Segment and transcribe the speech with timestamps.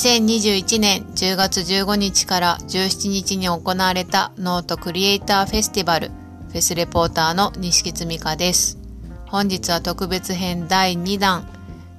[0.00, 8.78] 2021年10月15日から17日に行われたノートクリエイターフェスティバルフェスレポーターの西木美香です。
[9.26, 11.42] 本日は特別編第2弾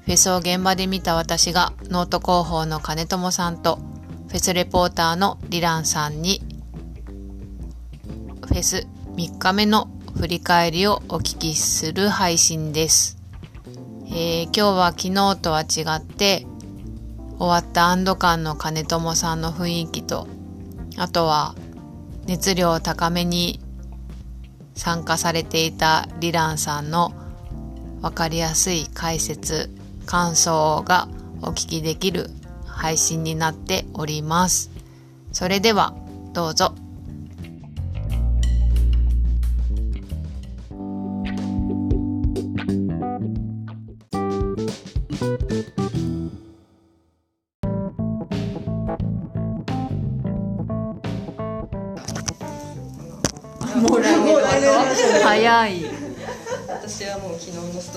[0.04, 3.78] フェスを現場で見た私がノート広報のかねともさんと
[4.30, 6.42] フェスレポーターのリランさんに
[8.48, 13.20] フェス3日目の振り返りをお聞きする配信です。
[14.08, 16.48] えー今日は昨日とは違って
[17.42, 20.28] 終わった安堵感の金友さんの雰囲気と
[20.96, 21.56] あとは
[22.28, 23.60] 熱量高めに
[24.76, 27.14] 参加されていたリランさんの
[28.02, 29.72] 分かりやすい解説
[30.06, 31.08] 感想が
[31.42, 32.30] お聞きできる
[32.68, 34.70] 配信になっております。
[35.32, 35.96] それでは
[36.34, 36.76] どうぞ。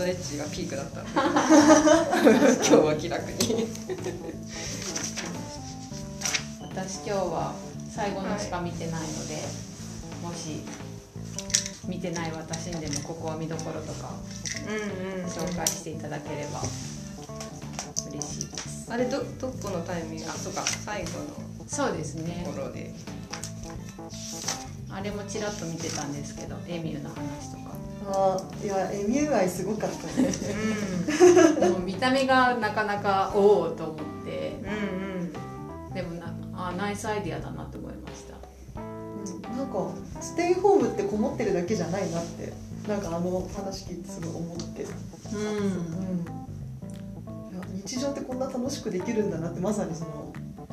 [0.05, 1.11] トレッチがピークだったんで。
[1.17, 3.67] 今日は気楽に。
[6.61, 7.55] 私今日は
[7.91, 9.43] 最後のしか見てないので、
[10.23, 10.63] もし
[11.89, 14.11] 見てない私にでもここは見どころとか
[15.27, 16.61] 紹介していただければ
[18.11, 18.87] 嬉しいです。
[18.91, 20.31] あれどどこのタイミング？
[20.31, 21.13] あそうか最後
[21.67, 22.43] そうですのね。
[22.45, 22.93] ところで。
[24.91, 27.74] あれもちらっと見てたんですけどエミューの話とか
[28.63, 30.29] いやエミュー愛すごかったね。
[31.61, 34.61] でも見た目がなかなかおおと思って。
[34.63, 35.95] うんうん。
[35.95, 38.81] でもなあナイスアイディアだなと思いました。
[38.81, 39.57] うん。
[39.57, 42.53] なんかステイホームってこもってるだけじゃないなって
[42.87, 45.41] なんかあの話聞いてすごい思って、うん。
[45.41, 46.25] うん、
[47.53, 50.33] いや日常ってこんな楽しくできるんだなってまさにその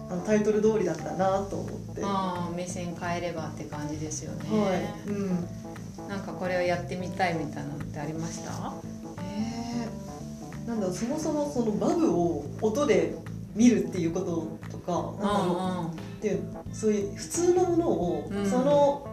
[0.09, 4.50] あのタイトル通りだったなと思って、はああ目線変えればって感じですよね、
[5.07, 5.09] い。
[5.09, 5.47] うん、
[6.11, 8.73] なんかこれをやってみたいみたいなのってありました？
[9.23, 13.16] えー、なんだそもそもそのバブを音で
[13.55, 14.91] 見るっていうこととか
[15.25, 16.41] なんだろうっていう
[16.73, 18.45] そういう普通のものを、うん。
[18.45, 19.07] その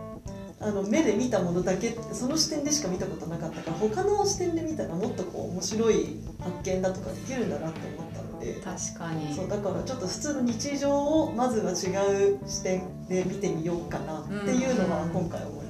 [0.61, 9.33] あの目で見たものだけその視点でしか見たことなかったから他の視点で見たらもっとこう面白い発見だとかできるんだなって思ったので確かに。
[9.37, 11.75] そうだからちょっと普通の日常をまずは違
[12.35, 15.11] う視点で見てみようかなっていうのはうん。
[15.11, 15.68] 今回思いました。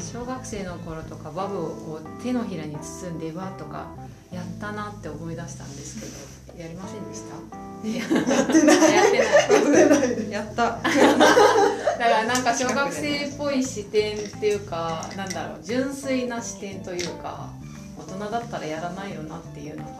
[0.00, 3.86] 小学生の頃とかバブをこう手のひらに包んでわとか
[4.32, 6.00] やったなって思い出したんです
[6.46, 7.56] けど やりませんでした？
[7.86, 9.80] やってないやってない。
[9.80, 10.30] やってない。
[10.30, 10.80] やった。
[10.80, 17.50] だからなんか小学生っぽい視点っていうかなんだろう純粋な視点というか
[17.98, 19.90] 大人だったらやらないよなっていうのが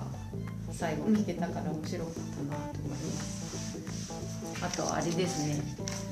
[0.72, 2.20] 最後聞けたから面白かった
[2.56, 3.45] なと思います
[4.62, 5.60] あとあれですね。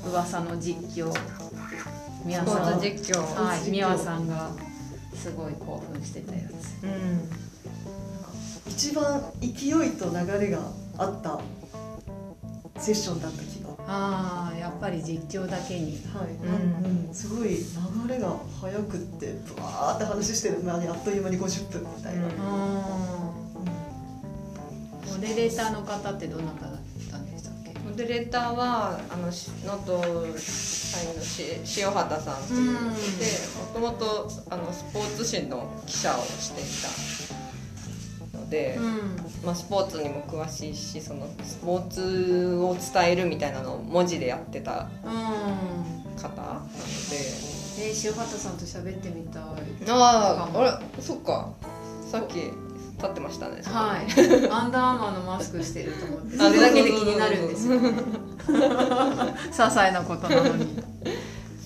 [0.05, 1.13] 噂の実況。
[2.25, 2.79] 宮さん。
[2.79, 3.19] 実況。
[3.21, 3.71] はい。
[3.71, 4.51] 美和さんが
[5.13, 6.83] すごい興奮してたやつ。
[6.83, 7.29] うん。
[8.71, 10.59] 一番勢いと流れが
[10.97, 11.39] あった
[12.79, 13.69] セッションだった気が。
[13.87, 16.01] ああやっぱり実況だけに。
[16.13, 17.07] はい、うん。
[17.07, 17.59] うん、すごい流
[18.07, 22.31] れが速くってブワーって話してるのにあっという間に50分みたいな、うん。
[22.31, 22.35] うん。
[25.13, 26.74] モデレーターの方ってどなた
[27.95, 31.43] デレーターはあのし能登社員のし
[31.79, 32.95] 塩畑さんっていうので
[33.73, 36.63] もともとあのスポーツ紙の記者をしてい
[38.33, 39.15] たので、うん。
[39.45, 45.11] まあ、スポーツにも詳しいしそのスポーツを伝えるみたいなのを文字でやってたうん。
[46.21, 46.67] 方なの
[47.09, 47.55] で。
[47.77, 49.43] えー、塩畑さんと喋ってみたい。
[49.89, 51.51] あああれそっか。
[52.09, 52.51] さっき
[52.97, 54.05] 立ってましたねはい。
[54.49, 56.37] アンダーアーマーのマスクしてると思って。
[56.37, 57.79] それだけで気になるんですよ。
[58.49, 60.83] 些細なことなのに。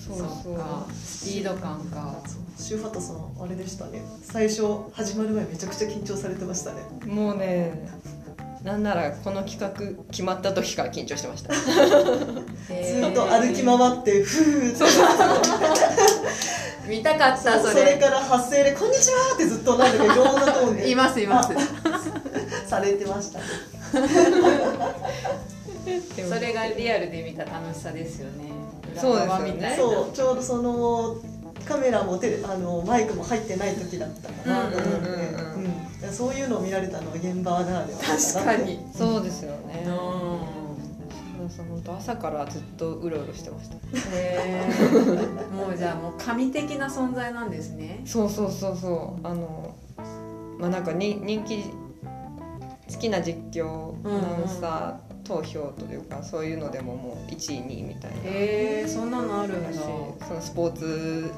[0.06, 0.54] そうそう。
[0.54, 0.86] っか。
[0.92, 2.16] スピード感か。
[2.58, 4.02] シューファットさんあれでしたね。
[4.22, 4.62] 最初
[4.92, 6.82] 始まる前めちゃくちゃ緊張されてましたね。
[7.06, 7.88] もうね
[8.62, 9.70] なんならこの企画
[10.10, 11.54] 決まった時から緊張してました。
[11.56, 14.84] ずっと歩き回ってふーって
[16.86, 20.90] 見たかったそそれれから発声で「こんにちは!」ってずっとなんだかいろんなトーンで？
[20.90, 21.50] いますいます。
[22.66, 23.40] されてました。
[26.28, 28.50] それがリアルで見た楽しさですよね。
[28.96, 29.26] そうですよね。
[29.26, 29.76] 裏側みたいな。
[29.76, 31.16] そうちょうどその
[31.66, 34.70] カメラもテレあのマイクも入ってない時だったかな。
[34.70, 38.80] と思って、そういうのを見られたのは現場ならでは確かに。
[38.96, 39.84] そうですよね。
[39.86, 40.59] うん
[41.40, 43.76] そうそう本当朝からずっとうろうろしてました。
[44.14, 45.50] へー。
[45.50, 48.02] もうじゃあもう神的な存在なんですね。
[48.04, 49.26] そうそうそうそう。
[49.26, 49.74] あの
[50.58, 51.62] まあなんかに人気
[52.92, 58.16] 好きな実況アナウンサ投票というかそういうのでももう1位2位みたいな。
[58.24, 59.68] へえそんなのあるんだ。
[59.70, 61.32] だしそのスポーツ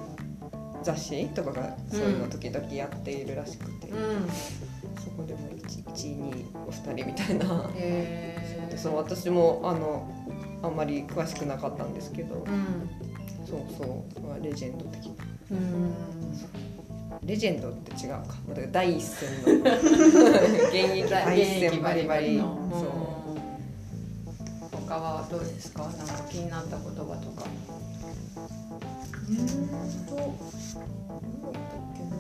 [0.82, 4.28] 雑誌とかがそういうの時々やっているらしくて、うん。
[4.98, 7.70] そこでも 1, 1位2位お二人みたいな。
[7.76, 8.41] へえ
[8.76, 10.08] そう私もあの
[10.62, 12.88] あんまり詳しくなかったんですけど、うん。
[13.46, 15.12] そうそうまあレジェンド的な。
[15.50, 15.94] うん。
[17.24, 18.19] レジェンドって違うか。
[18.48, 19.70] だから第一線の。
[20.70, 22.56] 現役第一線バリバリの。
[22.72, 22.88] そう。
[24.86, 25.82] 他はどうですか？
[25.84, 27.46] なんか気になった言葉とか。
[29.28, 29.46] うーん
[30.06, 32.10] と何だったっけな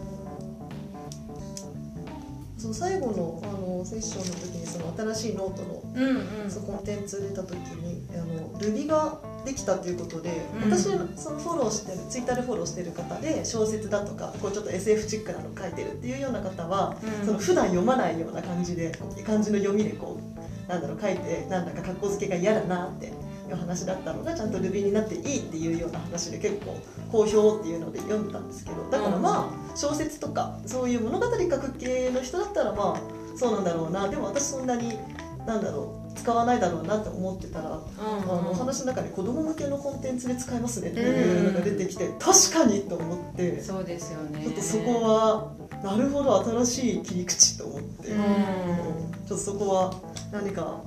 [2.62, 6.48] その最後のあのセッションの時にその新しいノートのうんうん。
[6.50, 10.30] そのコンテンツ出た時にあのルビができたということで、
[10.62, 10.70] うん。
[10.70, 17.26] 私そのフォローしてるツイッターでフォローしてる方で小説だとかこうちょっと SF チックなの書いてるっていうような方は、うん。
[17.26, 18.92] その普段読まないような感じで
[19.26, 23.10] 漢字の読みでこうなんだろう書いてなんだか格好付けが嫌だなってい
[23.52, 26.78] う話だったのがちゃんとルビになっていいっていうような話で結構
[27.10, 34.08] 好評っていうので読んだんですけどだからまあ小説とかそういう物語書く系の人だったらまあそうなんだろうな。
[34.08, 34.98] でも私そんなに
[35.46, 43.56] なんだろう使わないだろうなって思ってたらあのお話の中で子供向けのコンテンツで使えますねっていうのが出てきて確かにと思って。
[43.56, 44.46] ちそうですよね。
[44.46, 45.52] ょっとそこは
[45.82, 48.08] なるほど新しい切り口と思って。
[48.10, 48.16] うん。
[48.18, 49.94] ちょっとそこは
[50.30, 50.80] 何か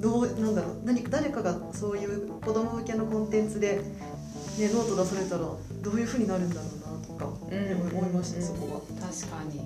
[0.00, 3.82] どうなんだろう何誰かがそういう子供向けのコンテンツで、ね、
[4.72, 5.56] ノート出されたらど
[5.92, 6.83] ういうふうになるんだろうな。
[6.83, 6.83] と
[7.18, 8.80] かうん思いましたそこは。
[8.80, 9.60] 確かに。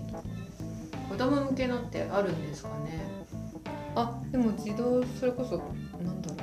[1.09, 3.01] 子供向けのってあるんですかね。
[3.95, 5.57] あでも自動それこそ
[6.05, 6.39] なんだろう。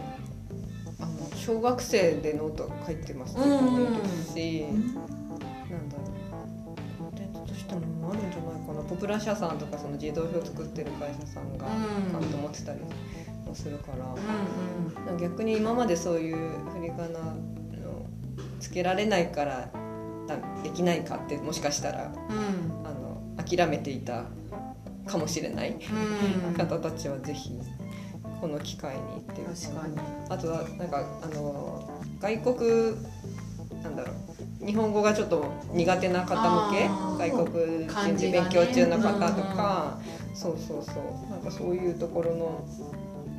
[0.99, 3.87] あの小学生でノート書いてますっていう子もいる
[4.33, 4.95] し、なん
[5.89, 6.97] だろう。
[6.97, 8.81] コンテンツとしてもあるんじゃないかな。
[8.89, 12.11] ポプラ社さんとかその自動表作ってる会社さんがうん。
[12.21, 12.79] ちゃんと持ってたり
[13.45, 15.15] もするから、うんなん。
[15.17, 16.35] か逆に今までそういう
[16.79, 17.35] 振り仮名の
[18.59, 19.79] つけられないからだ
[20.63, 22.85] できないかってもしかしたらうん。
[22.85, 24.25] あの諦めていた
[25.05, 25.77] かもしれない
[26.47, 26.53] うん。
[26.53, 27.51] 方たちはぜひ
[28.41, 29.41] この機会にって。
[29.41, 29.97] いう確かに。
[30.29, 31.89] あとはなんかあの
[32.19, 32.95] 外国
[33.83, 36.87] なんだろう日本語がちょっと苦手な方向け
[37.29, 39.99] 外国人で勉強中の方とか、
[40.33, 41.29] そうそうそう。
[41.29, 42.67] なんかそういうところの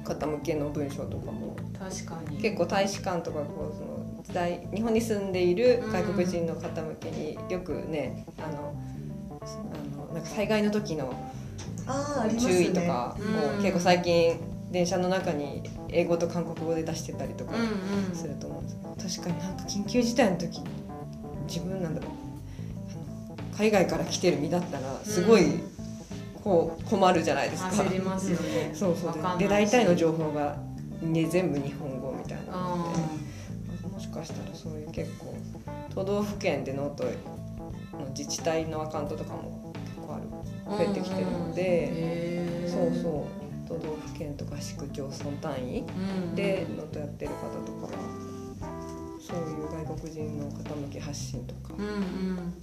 [0.07, 1.57] 方向けの文章とかも。
[1.79, 2.39] 確かに。
[2.39, 8.75] 結構大使館とかこうその時代日本に住んでいる外国人の方向けによくねあの
[9.41, 11.13] あのなんか災害の時の
[12.39, 13.59] 注意ねとかうん。
[13.59, 18.15] を結構最近電車の中に英語と韓国語で出してたりとかうんうん。
[18.15, 20.61] すると思うんですけど確かになんか緊急事態の時
[21.47, 22.11] 自分なんだろう。
[23.57, 25.76] 海外から来てる身だったらすごいうん
[26.47, 27.71] こう困るじゃないですか。
[27.71, 28.71] 焦りますよね。
[28.73, 29.39] そうそう。
[29.39, 30.57] で大体の情報が、
[31.03, 33.89] ね、全部日本語みたいなのうで。
[33.89, 35.35] もしかしたらそういう結構
[35.93, 37.11] 都道府県でノートの
[38.11, 40.27] 自治体のアカウントとかも結構ある。
[40.27, 40.31] ん
[40.79, 42.93] 増えてきてるので、へー。
[42.93, 43.23] そうそう。
[43.69, 46.37] 都道府県とか市区町村単位うん。
[46.37, 47.99] でノートやってる方とかは
[49.19, 51.85] そういう外国人の方向け発信とかうん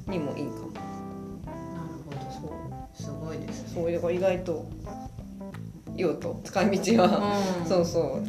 [0.08, 0.12] うん。
[0.12, 1.03] にもいいかも、
[2.94, 3.72] すごいですね。
[3.74, 4.66] そういうのが意外と
[5.96, 7.66] 用途使い道は、うん。
[7.68, 8.22] そうそ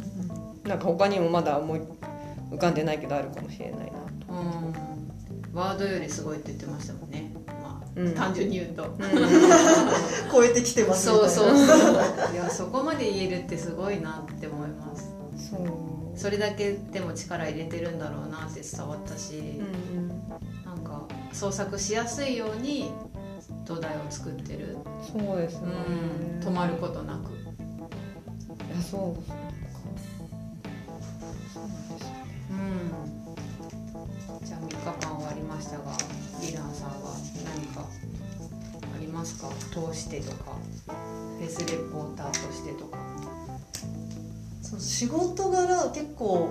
[0.64, 0.68] う。
[0.68, 1.80] なんか他にもまだ思い
[2.50, 4.32] 浮かんでないけどあるかもしれないなと。
[4.32, 5.54] うん。
[5.54, 7.32] ワードよりすごいって言ってましたもんね。
[7.62, 8.14] まあ、うん。
[8.14, 8.86] 単純に言うと。
[10.32, 12.32] 超えてきてますそうそうそう。
[12.32, 15.14] いやそこまで言えるってすごいなって思います。
[15.50, 15.68] そう。
[16.16, 19.60] それだけでも力入れてるんだろうなって伝わったし、
[19.94, 20.08] うん。
[20.64, 21.02] なんか
[21.32, 22.90] 創作しやすいように
[23.64, 25.72] 土台を作ってる、そうですね、
[26.40, 27.32] うん、止まることなく。
[27.32, 27.34] い
[28.76, 29.68] やそうそうなんで
[31.98, 32.28] すよね。
[32.50, 32.52] う
[34.42, 34.46] ん。
[34.46, 35.84] じゃあ3日間終わりましたが
[36.42, 37.86] リーダーさんは何か
[38.94, 39.48] ありますか？
[39.70, 40.56] 通してとか
[41.38, 42.98] フェスレポーターとしてとか。
[44.62, 46.50] そう仕事柄結構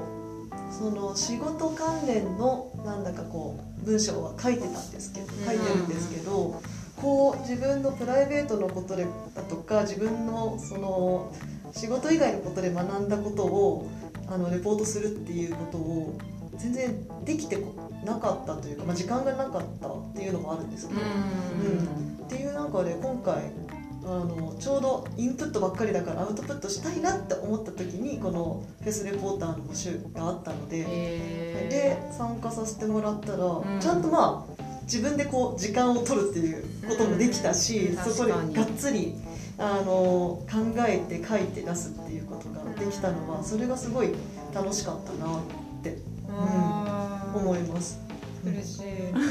[0.72, 6.62] その仕事関連のなんだかこう文章は書いてたんですけど書いてるんですけど、
[7.04, 9.06] こう自分のプライベートのことで
[9.36, 11.36] だとか自分のその
[11.74, 13.92] 仕事以外のことで学んだことを
[14.28, 16.18] あのレポートするっていうことを
[16.56, 17.74] 全然できてこ
[18.06, 23.52] なかったというか、まあ、時間がなかったっていうのもあるんですけど、うんっていう中で今回
[24.06, 33.80] あのちょうどインプットばっかりだからアウトプットしたいなって思った時にこのフェスレポーターの募集があったので、へで参加させてもらったら、ん。
[33.80, 34.53] ちゃんとまあ
[34.84, 39.16] 自分でこう時間を取るっていうこともできたし、うんそこでがっつり
[39.58, 44.10] あの考えて書いて出すっていうことができたのはそれがすごい
[44.54, 45.42] 楽しかったなっ
[45.84, 45.98] て
[47.36, 48.00] 思います。
[48.46, 48.82] 嬉しい。
[49.14, 49.24] 終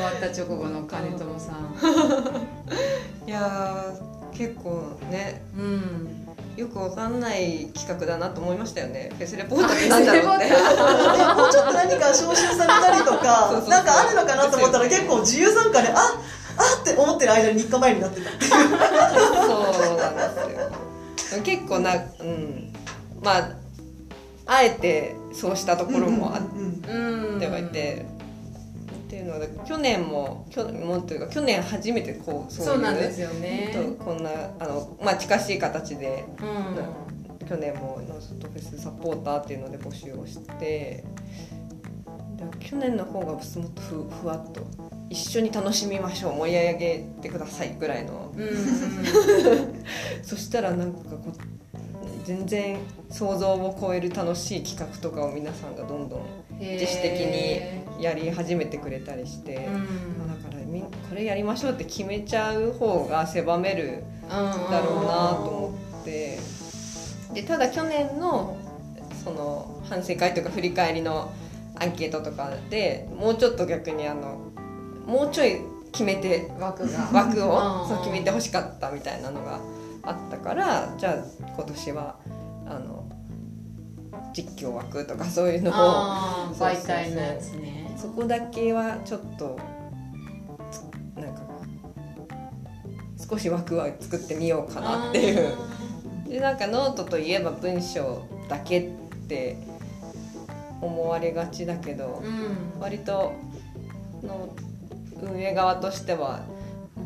[0.00, 1.74] わった直後の金友さん。
[3.28, 6.24] いやー結構ねうん。
[6.56, 9.10] よくわかんない企画だなと思いましたよね。
[9.18, 9.88] フェスレポートって。
[9.88, 13.20] なんだろうっていやもうちょっと何か招集されたりと そう
[13.60, 15.98] そうかなんかあるのかなと思ったら結構自由参加であ
[16.56, 18.50] あって思ってる間に3日前になってたっていう。
[18.50, 20.22] そうなんで
[21.20, 21.42] すよ。
[21.42, 22.72] 結構なうん
[23.22, 23.50] まあ
[24.46, 26.42] あえてそうしたところもあっ
[27.40, 28.04] てはいて、
[29.06, 33.96] っていうので去年も去年もというか去年初めてこうそうなんですよね。
[33.98, 34.30] とこんな
[34.60, 37.04] あの、まあ、近しい形でうん。
[37.46, 41.04] 去年もノーストフェスサポーターっていうので募集をして
[42.36, 44.66] だから去年の方がもっとふふわっと
[45.10, 48.32] 一緒に楽しみましょう盛り上げてくださいぐらいの。
[48.36, 49.74] うん。
[50.22, 52.78] そしたらなんかこう全然
[53.10, 56.22] 想像を超える楽しい企画とかを皆さんがどんどん
[56.58, 60.42] 自主的にやり始めてくれたりして、うん。
[60.42, 66.38] だからみんこれやりましょうって決めちゃう方が狭めるだろうなと思って。
[67.34, 68.56] でただ去年の
[69.24, 71.32] その反省会とか振り返りの
[71.76, 74.52] アンケートとかでもうちょっと逆にあの
[75.06, 75.60] もうちょい
[75.92, 77.88] 決めて枠が枠をうん。
[77.88, 79.60] そう決めてほしかったみたいなのが
[80.02, 82.16] あったからじゃあ今年は
[82.66, 83.04] あの
[84.32, 87.94] 実況枠とかそういうのを媒体のやつね。
[87.96, 89.56] そこだけはちょっと
[90.70, 90.80] つ
[91.20, 91.42] なんか
[93.30, 95.52] 少し枠は作ってみようかなっていう。
[96.28, 98.90] でなんかノートといえば文章だけっ
[99.28, 99.56] て
[100.80, 102.80] 思われがちだけど、うん。
[102.80, 103.32] 割と
[104.22, 104.54] の
[105.22, 106.40] 運営側としては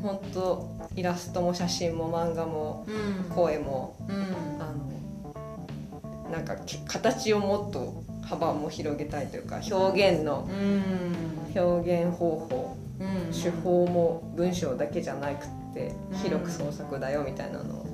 [0.03, 3.35] 本当イラストも写真も漫画もうん。
[3.35, 4.17] 声もうん。
[4.61, 11.61] あのなんかき形をもっと幅も広げたいというか表現のうん。
[11.61, 13.33] 表現方法うん。
[13.33, 16.19] 手法も文章だけじゃなくってうん。
[16.19, 17.87] 広く創作だよみたいなのを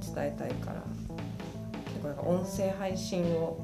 [0.00, 0.82] 伝えたいから
[1.84, 3.58] 結構なんか音声配信を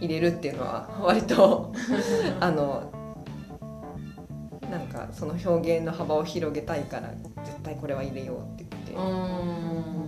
[0.00, 1.72] 入れるっていうのは割と
[2.40, 2.90] あの
[4.70, 7.10] なんかその表現の幅を広げたいから
[7.44, 8.92] 絶対これは入れようって言って。
[8.92, 10.06] うん。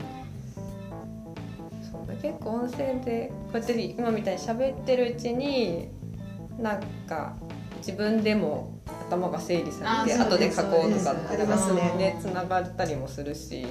[1.91, 5.89] そうだ結構音声でこうやって今みたいに喋ってるうちに
[6.59, 7.37] なんか
[7.79, 8.77] 自分でも
[9.09, 11.73] 頭が整理されて後です書こうとかってあります。
[11.73, 13.67] ねねつながったりもするし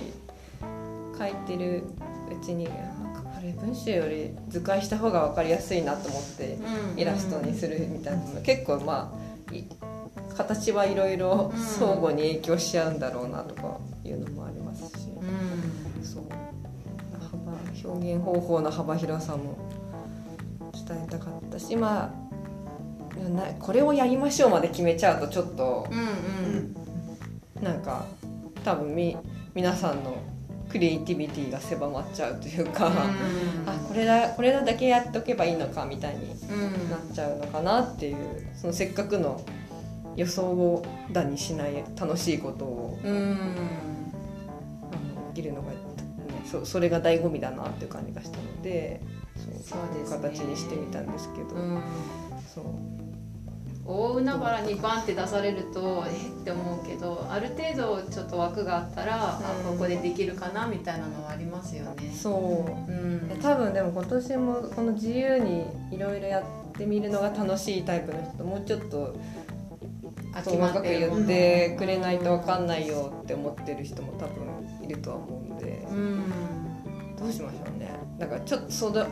[1.17, 1.83] 書いてる
[2.31, 3.04] うちになんかこ
[3.45, 6.57] れ文章より図解した方が分かりやすいなと思って
[6.93, 6.99] うん。
[6.99, 8.41] イラストにするみたいなの。
[8.41, 9.13] 結構ま
[9.51, 9.63] あい
[10.35, 11.59] 形はいろいろうん。
[11.59, 15.09] 相互に影響し合うんだろうなとかいうのもありますし。
[15.09, 16.03] うん。
[16.03, 16.23] そう。
[17.31, 19.57] 幅表現方法の幅広さも
[20.87, 25.97] 伝えたかったしまあなこれをやりましょうまで決めちゃうとちょっとうん
[27.59, 27.63] うん。
[27.63, 28.05] なんか
[28.63, 29.17] 多分み
[29.53, 30.17] 皆さんの
[30.75, 32.91] クリエイティビティが狭まっちゃうというか、
[33.65, 36.89] あこれだこれだけやっとけばいいのかみたいにうん。
[36.89, 39.41] なっちゃうのかなっていうそのせっかくの
[40.17, 43.13] 予想をだにしない楽しいことをうん。
[43.13, 43.15] あ
[45.21, 45.77] のできるのが、ね、
[46.45, 48.99] そそれが醍醐味だなっていう感じがしたので
[49.37, 50.17] そうそうですね。
[50.17, 51.81] 形にしてみたんですけど、うん。
[52.53, 52.65] そう
[53.87, 56.27] 大海原にバンって出されるとえ？
[56.27, 59.39] って思うけどある程度ちょっと枠があったら、あ
[59.69, 59.77] うん。
[59.77, 62.11] ここでできるかなみたいなのはありますよね。
[62.11, 62.91] そう。
[62.91, 63.27] うん。
[63.27, 69.15] で多分でも今年もこの自由にいろいろやってみるのが楽しいタイプの人ともうちょっと
[70.33, 76.23] あ細かく言ってくれないと分かんないよって思ってる人も多分いるとは思うんでうん。
[77.17, 77.91] どうしましょうね。
[78.19, 79.05] だからちょっとその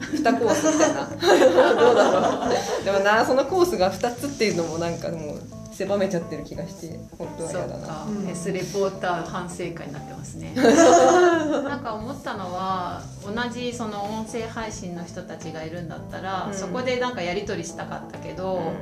[0.00, 1.08] 2コースみたいな。
[1.74, 2.84] どうだろう。
[2.84, 7.86] でもなそのコースが2つっていうのもなんかもう狭めちゃってる気がして本当は嫌だな。
[7.86, 8.14] か、うん。
[8.22, 10.52] フェスレポーター反省会になってますね。
[10.56, 16.54] なんか思ったのは同じその音声配信の人たちがいるんだったら、うん。
[16.54, 18.72] そこでなんかやり取りしたかったけど、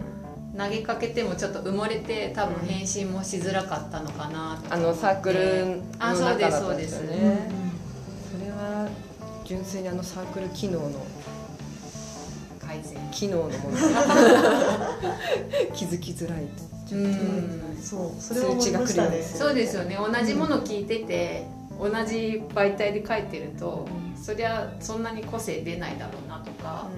[0.57, 7.56] 投げかけてもちょっと埋もれて多分返信もしづらかったのかなとかあのサークルの中だったんですよそうですね
[9.47, 11.07] 純粋にあのサークル機能の
[12.61, 12.99] 改善。
[13.13, 13.59] 機能のもの。
[15.73, 16.49] 気づきづらい
[16.93, 17.79] うん。
[17.81, 18.87] そうそれは思いましたね。
[18.87, 19.97] 通知が来るんですそうですよね。
[19.97, 21.47] 同じもの聞いてて、
[21.79, 23.87] 同じ媒体で書いてると、
[24.21, 26.89] そりゃそんなに個性出ないだろうなとか、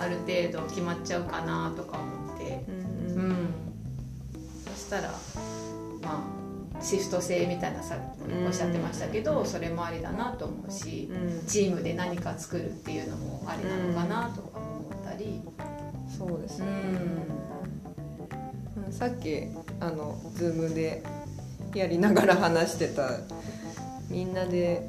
[0.00, 3.16] ある程度決まっちゃうかなとか思って、うん。
[3.16, 3.36] うん。
[4.74, 5.12] そしたら
[6.00, 6.37] まあ
[6.80, 11.46] シフト制みたいなさうんおっしゃってましたけど、それもありだなと思うし、うん。
[11.46, 15.42] チームで何か作るっていうのもありなのかなとか思ったり。
[15.46, 15.50] う
[16.10, 16.70] そうですね、ん。
[18.86, 18.92] うん。
[18.92, 19.42] さっき
[19.80, 21.02] あのズームで
[21.74, 23.10] やりながら話してた
[24.08, 24.88] みんなで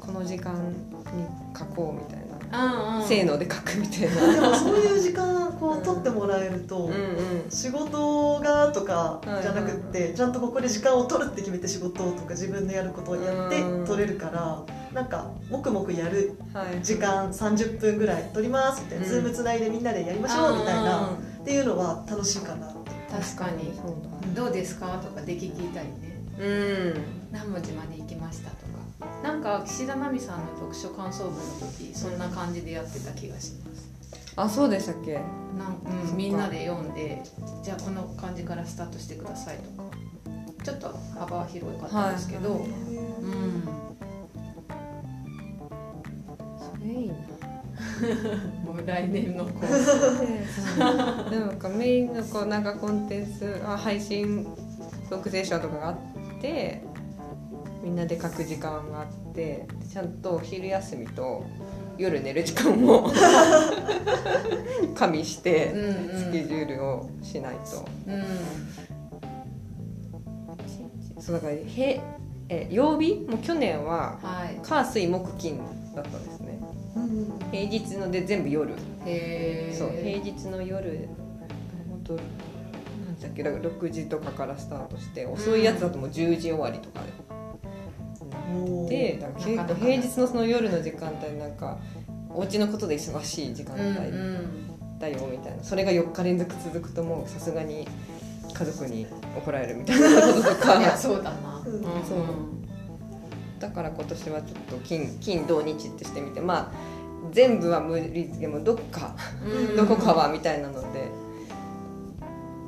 [0.00, 1.26] この時間に
[1.56, 3.06] 書こうみたいな、うんうん。
[3.06, 4.32] せーので書くみたいな。
[4.34, 7.50] でもそういう時間こう取ってもらえると、うんうん。
[7.50, 13.84] 仕事がとかはいじゃなくって、ちゃんとここで時間を取るって決めて仕事とか自分のやることをやってうん。
[13.86, 16.82] 取れるからなんか黙々やるはい。
[16.82, 19.10] 時間30分ぐらい取りますみたいな、うん。
[19.10, 21.06] ズームつないでみんなでやりましょうみたいなうん。
[21.42, 22.90] っていうのは楽しいかなって。
[23.10, 23.72] 確かに。
[23.80, 23.94] そう
[24.34, 26.14] 「どうですか?」とか出来聞いたりね。
[26.38, 26.94] だうん
[27.30, 28.63] 「何文字まで行きました」とか
[29.22, 31.40] なんか岸田奈美さんの読書感想文の
[31.72, 33.88] 時そんな感じでやってた気がします。
[34.36, 35.14] あそうでしたっけ？
[35.14, 35.20] な
[35.68, 35.80] ん、
[36.10, 37.22] うん、みんなで読んで
[37.62, 39.84] じゃあこの感じからスタートしてくださいとか。
[40.64, 42.60] ちょっと幅は広かったんですけど、はい。
[42.60, 43.68] うん。
[46.58, 47.14] それいいな。
[48.64, 50.78] もう来年のコース。
[50.80, 54.46] なんかメインのこうなんかコンテンツあ配信
[55.10, 55.96] トークセッションとかがあっ
[56.40, 56.82] て
[57.84, 61.44] みんなで書く時間があってちゃんと昼休みと
[61.98, 63.10] 夜寝る時間も
[64.96, 66.24] 加味してうんうん。
[66.24, 68.12] スケジュールをしないと、う
[71.20, 71.22] ん。
[71.22, 72.00] そうだからへ
[72.48, 73.26] え曜日？
[73.28, 74.58] も去年ははい。
[74.62, 75.58] 火水木金
[75.94, 76.58] だったんですね。
[76.96, 78.72] うん平日ので全部夜。
[79.06, 81.08] へえそう平日の夜
[81.90, 82.24] 本当なん
[83.20, 87.00] だっけだから6時とかからスタートして遅いやつだともう10時終わりとか
[87.30, 87.33] おー
[88.88, 91.78] で結構平日のその夜の時間帯なんか
[92.30, 93.96] お家のことで忙しい時間うん帯
[95.00, 95.62] だよみたいな。
[95.62, 97.86] それが4日連続続くともうさすがに
[98.52, 100.08] 家族に怒られるみたいな。
[100.08, 101.82] こととかそうだな、うん。
[101.82, 102.18] そう。
[103.58, 106.72] だから今年はちょっと金金土日ってしてみてまあ
[107.32, 109.76] 全部は無理でもどっかうん。
[109.76, 111.08] どこかはみたいなので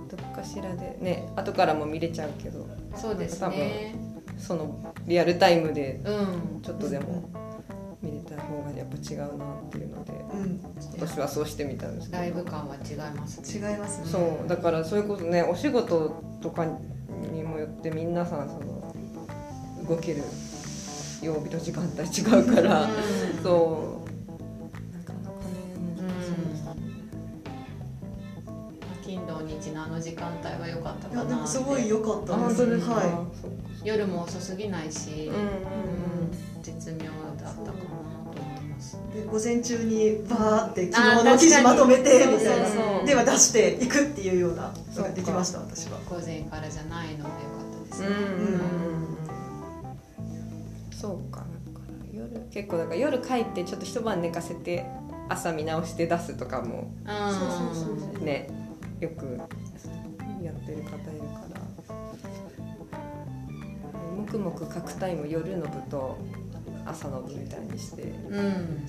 [0.08, 3.94] どっかしらでね後からも見れちゃうけどそうですね
[4.38, 6.62] そのリアルタイムでうん。
[6.62, 7.28] ちょっとでも
[8.02, 10.60] 見れた方がやっぱ違うなっていうのでうん。
[10.96, 12.22] 今年はそうしてみたんですけど。
[12.22, 13.68] ライブ感は違いますね。
[13.70, 14.06] 違いますね。
[14.06, 14.48] そう。
[14.48, 18.94] だからそれこそねお仕事とかにもよって皆さんその
[19.88, 20.22] 動ける
[21.22, 23.42] 曜日と時間帯違うから、うん。
[23.42, 24.05] そう
[29.06, 31.42] 金土日のあの時間帯は良かったいやでかなって。
[31.42, 33.26] もすごい良かったあですですか、は
[33.84, 33.86] い。
[33.86, 36.62] 夜も遅すぎないし、うんうんうん。
[36.62, 37.04] 絶妙
[37.42, 38.98] だったかなと思います。
[39.14, 42.66] で午前中にバーって昨日の記事まとめてみたいな。
[42.66, 45.98] そうでは出していくっていうようなのができました私は。
[46.10, 49.06] 午前からじゃないのが良かったですね、うんうんうん
[50.90, 51.44] そうか
[52.12, 54.86] 夜結構だから夜帰ってちょっと一晩寝かせて
[55.28, 57.34] 朝見直して出すとかもうん。
[57.34, 58.24] そうそうそうそう。
[58.24, 58.65] ね
[59.00, 59.38] よく
[60.42, 61.60] やってる方いるから。
[64.16, 66.16] 黙々書くタイム夜の部と
[66.86, 68.02] 朝の部みたいにして。
[68.02, 68.88] うん。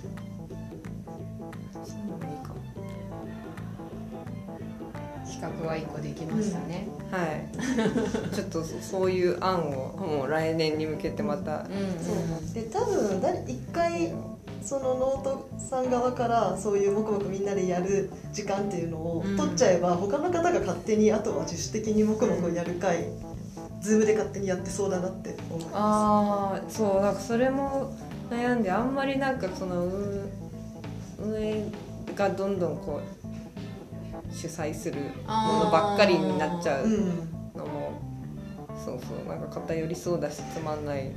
[1.84, 2.56] そういうのもいいかも。
[5.26, 8.34] 企画は一個できましたね、はい。
[8.34, 11.60] ちょっとそういう案をもう来年に向けてまた。
[11.60, 11.68] うん。
[12.00, 14.14] そうで多分誰一回
[14.62, 19.38] そのノートさん側からそういう黙々みんなでやる時間っていうのをうん。
[19.38, 23.06] 取っちゃえば、他の方が勝手にあとは自主的に黙々やる会、
[23.82, 27.96] Zoom で勝手にやってそうだなって思いまああそうなんかそれも
[28.30, 30.32] 悩んであんまりなんかその運
[31.20, 31.66] 運営
[32.16, 37.08] がどんどんこう主催するものばっかりになっちゃす、う、うん
[37.56, 38.02] のも
[38.84, 41.12] そうそうなんか偏りそうだしつまんない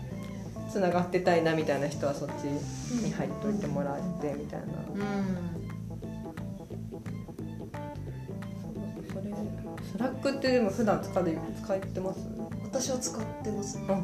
[0.69, 5.60] つながってたいなみたいな人はそっちに入っといてもらってみたいな、うん
[10.41, 12.19] ってでも普段使って使ってます？
[12.63, 13.85] 私は使ってますね。
[13.89, 14.01] あ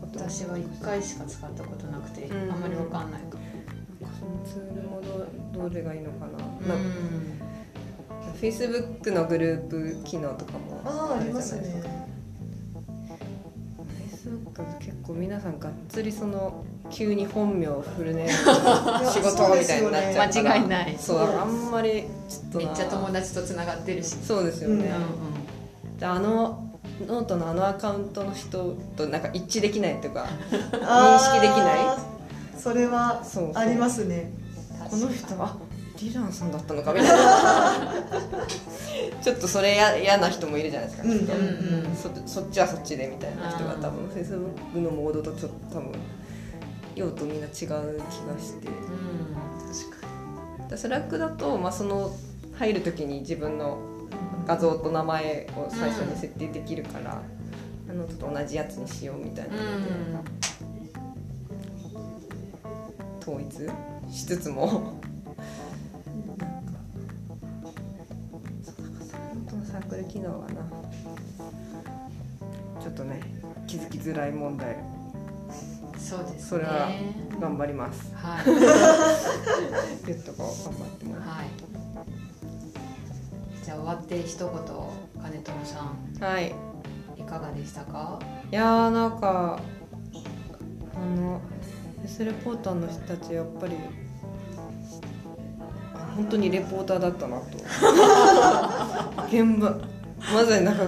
[0.00, 2.50] 私は1回しか使ったことなくて、うん。
[2.50, 3.42] あんまりわかんないかも、
[4.18, 5.02] そのツールも
[5.52, 6.38] どどれがいいのかな,、うん。
[6.38, 6.78] なん
[8.32, 11.82] か Facebook のグループ機能とかもああありますね。
[14.80, 20.54] 結構皆さんがっつりその急に本名フルネームや仕事みたいになっちゃうから。
[20.54, 20.96] 間違いない。
[20.98, 22.66] そうあんまりちょっとな。
[22.66, 25.33] めっちゃ友達とつながってるし、そうですよね、うん
[25.98, 26.70] であの
[27.06, 31.98] ノートのあのアカウントの人となんか一致できないとか 認識できない？
[32.58, 33.22] それは
[33.54, 34.30] ありますね。
[34.90, 35.56] この人は
[35.96, 37.94] リランさんだったのかみたいな。
[39.22, 41.96] ちょっとそれや嫌な人もいるじゃないですか、うんうんうん。
[41.96, 45.92] そそっちはそっちでみたいな人が多分 Facebook のモードとちょっと多分
[46.94, 47.80] 用途みんな違う気が
[48.38, 48.68] して。
[48.68, 50.06] 確か
[50.68, 52.12] だ Slack だと、まあ、その
[52.58, 53.78] 入る時に自分の
[54.46, 57.22] 画像と名前を最初に設定できるから、
[57.88, 59.62] あのちょっと同じやつにしようみたいなうん
[60.12, 60.30] ので、
[63.20, 63.68] 統一
[64.12, 65.00] しつつも。
[69.64, 70.54] サークル機能はな
[72.80, 73.20] ちょっとね
[73.66, 74.76] 気づきづらい問題。
[75.98, 76.38] そうですね。
[76.40, 76.88] それは
[77.40, 78.14] 頑張ります。
[78.14, 78.44] はい、
[80.06, 84.48] 言っとこう頑張ってますはい、じゃあ終わって一言
[85.22, 86.24] 金友さん。
[86.24, 86.54] はい。
[87.16, 88.18] いかがでしたか？
[88.50, 89.58] いやーなんか
[90.94, 91.40] あの
[92.02, 93.76] フェスレポーターの人たちやっぱり
[95.94, 97.44] あ本当にレポーターだったなと。
[99.26, 99.74] 現場
[100.32, 100.84] まさになんか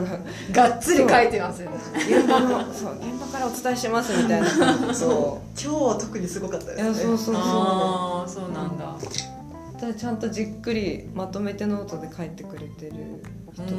[0.52, 1.76] がっつり書いてますよね。
[1.96, 6.94] 現場のそう現場からお伝えしますみたいな感じと今日は特にすごかったですね。
[6.94, 7.42] そうそうそう。
[7.44, 8.94] ああそうなんだ
[9.78, 13.74] ただちゃんとじっくりまとめてノートで書いてくれてる人とか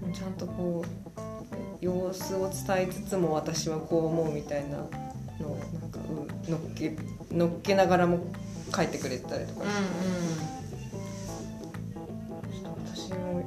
[0.00, 4.76] もちゃんとこう様子を伝えつつも私はこう思うみたいな
[5.40, 6.96] のをなんかうん乗っけ
[7.32, 8.20] 乗っけながらも
[8.74, 9.62] 書いてくれたりとか。
[9.62, 9.68] うん
[12.52, 13.44] ちょっと私もい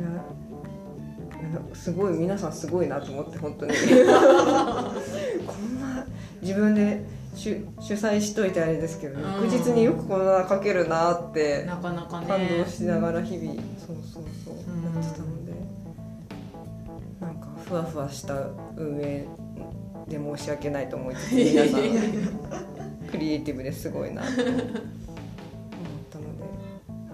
[0.00, 3.72] やすごい皆さんすごいなと思って本当に。
[5.46, 6.04] こんな
[6.42, 9.44] 自分で主主催しといてあれですけど、うん。
[9.44, 12.26] 翌日によくこんな書けるなってうんなかなかね。
[12.26, 14.94] 感動しながら日々、そうそうそううん。
[14.94, 15.52] やってたので
[17.20, 18.34] なんかふわふわした
[18.76, 19.26] 運営
[20.08, 21.80] で申し訳ないと思いつつ皆さん
[23.10, 24.42] クリエイティブですごいなと思っ
[26.10, 26.44] たので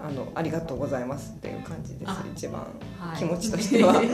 [0.03, 2.61] あのありがとうございますっていう感じですあ一番。
[2.99, 3.17] はい。
[3.17, 4.01] 気持ちとしては。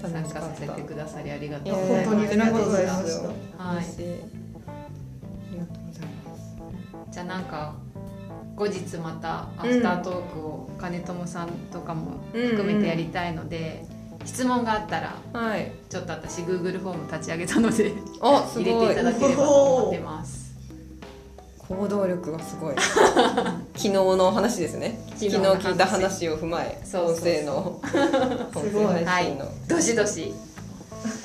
[0.00, 0.50] 参加さ。
[0.58, 4.49] せてくださりありがというございます本当にありがとうございはい
[7.10, 7.74] じゃあなんか
[8.56, 13.84] 後日またアフタートークを金友さんとかも含めてやりたいので、
[14.24, 15.72] 質問があったらはい。
[15.88, 19.02] ちょっと私 Google フォーム立ち上げたので入れていた。
[19.02, 20.50] だければと思ってます。
[21.58, 22.74] 行動力がすごい。
[23.76, 25.00] 昨日の話ですね。
[25.16, 27.80] 昨日聞いた話を踏まえ音声の
[28.54, 30.34] 音声はい配信の、どしどし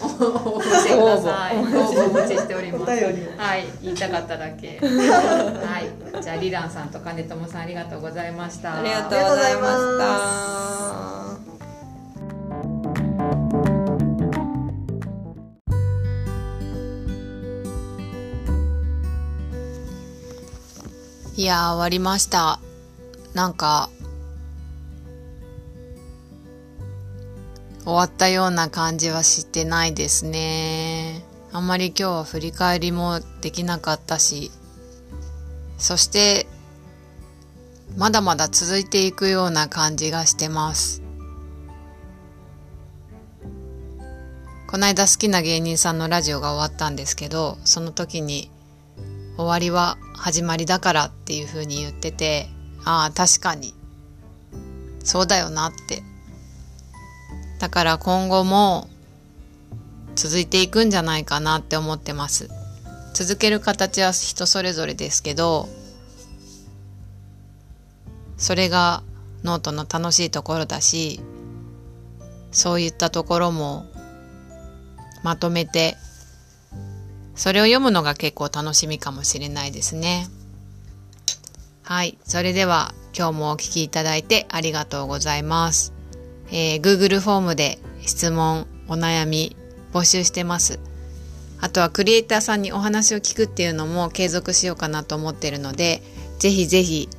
[0.10, 5.82] お寄せください応募お待ちしておりますはい言いたかっただけは
[6.20, 11.26] いじゃあリランさんと金友さんありがとうございましたありがとうございました
[21.38, 22.60] いやー終わりました
[23.34, 23.90] なんか
[27.86, 31.24] 終わったような感じはしてないですね。
[31.52, 34.52] あんまり今日は振り返りもできなかったし。
[35.78, 36.48] そして
[37.98, 41.02] まだまだ続いていくような感じがしてます。
[44.68, 48.52] この間好きな芸人さんのラジオが終わったんですけどその時に
[49.38, 52.50] 終わりは始まりだからっていう風に言ってて
[52.84, 53.74] ああ確かに。
[55.04, 56.02] そうだよなって
[57.66, 58.88] だから今後も
[60.14, 62.48] 続いていくんじゃないかなって思ってます
[63.16, 65.68] 続ける形は人それぞれですけど
[68.38, 69.02] それが
[69.44, 71.22] ノートの楽しいところだし
[72.52, 73.88] そういったところも
[75.24, 75.96] まとめて
[77.34, 80.28] それを読むのが結構楽しみかもしれないですね。
[81.82, 82.18] はい。
[82.24, 85.95] それでは今日もお聞きいただいてありがとうございます。
[86.52, 89.56] えー、Google フォームで質問、お悩み
[89.94, 90.80] 募集してます。
[91.60, 96.02] あとはクリエイターさんにお話を聞くっていうのも継続しようかなと思ってるので、
[96.40, 97.10] ぜひぜひ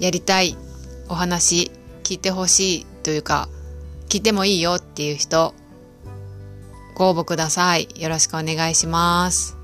[0.00, 0.56] やりたい
[1.08, 1.70] お話
[2.02, 3.48] 聞いてほしいというか、
[4.08, 5.54] 聞いてもいいよっていう人、
[6.94, 7.88] ご応募ください。
[7.96, 9.61] よろしくお願いします。